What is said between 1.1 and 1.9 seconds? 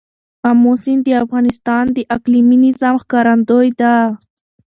افغانستان